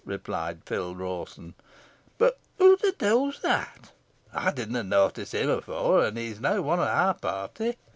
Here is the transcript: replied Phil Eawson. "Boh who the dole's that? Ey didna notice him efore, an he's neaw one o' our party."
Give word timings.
replied 0.03 0.59
Phil 0.65 0.95
Eawson. 0.99 1.53
"Boh 2.17 2.31
who 2.57 2.75
the 2.77 2.91
dole's 2.97 3.39
that? 3.41 3.91
Ey 4.35 4.51
didna 4.51 4.81
notice 4.81 5.31
him 5.33 5.51
efore, 5.51 6.03
an 6.05 6.15
he's 6.17 6.39
neaw 6.39 6.59
one 6.59 6.79
o' 6.79 6.81
our 6.81 7.13
party." 7.13 7.77